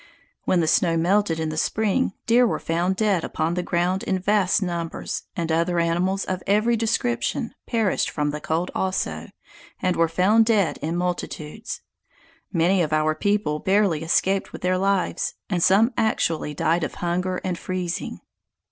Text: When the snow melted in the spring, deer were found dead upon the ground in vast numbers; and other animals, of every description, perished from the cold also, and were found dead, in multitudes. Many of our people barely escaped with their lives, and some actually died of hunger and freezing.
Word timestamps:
When 0.45 0.61
the 0.61 0.67
snow 0.67 0.97
melted 0.97 1.39
in 1.39 1.49
the 1.49 1.57
spring, 1.57 2.13
deer 2.25 2.47
were 2.47 2.57
found 2.57 2.95
dead 2.95 3.23
upon 3.23 3.53
the 3.53 3.61
ground 3.61 4.01
in 4.01 4.17
vast 4.17 4.59
numbers; 4.59 5.25
and 5.35 5.51
other 5.51 5.77
animals, 5.77 6.25
of 6.25 6.41
every 6.47 6.75
description, 6.75 7.53
perished 7.67 8.09
from 8.09 8.31
the 8.31 8.41
cold 8.41 8.71
also, 8.73 9.27
and 9.79 9.95
were 9.95 10.07
found 10.07 10.47
dead, 10.47 10.79
in 10.81 10.97
multitudes. 10.97 11.81
Many 12.51 12.81
of 12.81 12.91
our 12.93 13.13
people 13.13 13.59
barely 13.59 14.01
escaped 14.01 14.51
with 14.51 14.63
their 14.63 14.79
lives, 14.79 15.35
and 15.51 15.61
some 15.61 15.93
actually 15.95 16.55
died 16.55 16.83
of 16.83 16.95
hunger 16.95 17.39
and 17.43 17.55
freezing. 17.55 18.21